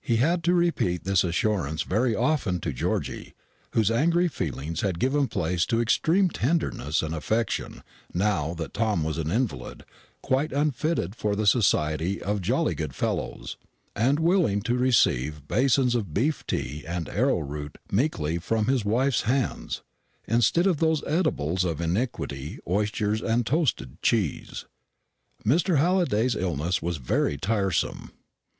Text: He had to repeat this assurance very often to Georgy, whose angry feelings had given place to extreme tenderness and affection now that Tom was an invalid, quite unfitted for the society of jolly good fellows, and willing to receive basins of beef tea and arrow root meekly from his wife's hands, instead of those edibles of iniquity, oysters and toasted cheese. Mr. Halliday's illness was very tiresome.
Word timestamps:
He 0.00 0.18
had 0.18 0.44
to 0.44 0.54
repeat 0.54 1.02
this 1.02 1.24
assurance 1.24 1.82
very 1.82 2.14
often 2.14 2.60
to 2.60 2.72
Georgy, 2.72 3.34
whose 3.72 3.90
angry 3.90 4.28
feelings 4.28 4.82
had 4.82 5.00
given 5.00 5.26
place 5.26 5.66
to 5.66 5.80
extreme 5.80 6.28
tenderness 6.28 7.02
and 7.02 7.12
affection 7.12 7.82
now 8.14 8.54
that 8.54 8.72
Tom 8.72 9.02
was 9.02 9.18
an 9.18 9.32
invalid, 9.32 9.84
quite 10.22 10.52
unfitted 10.52 11.16
for 11.16 11.34
the 11.34 11.48
society 11.48 12.22
of 12.22 12.40
jolly 12.40 12.76
good 12.76 12.94
fellows, 12.94 13.56
and 13.96 14.20
willing 14.20 14.62
to 14.62 14.76
receive 14.78 15.48
basins 15.48 15.96
of 15.96 16.14
beef 16.14 16.46
tea 16.46 16.84
and 16.86 17.08
arrow 17.08 17.40
root 17.40 17.76
meekly 17.90 18.38
from 18.38 18.66
his 18.66 18.84
wife's 18.84 19.22
hands, 19.22 19.82
instead 20.28 20.68
of 20.68 20.76
those 20.76 21.02
edibles 21.08 21.64
of 21.64 21.80
iniquity, 21.80 22.60
oysters 22.68 23.20
and 23.20 23.44
toasted 23.44 24.00
cheese. 24.00 24.64
Mr. 25.44 25.78
Halliday's 25.78 26.36
illness 26.36 26.80
was 26.80 26.98
very 26.98 27.36
tiresome. 27.36 28.12